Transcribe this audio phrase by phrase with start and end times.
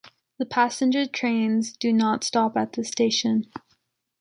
[0.39, 3.43] The passenger trains do not stop at this station.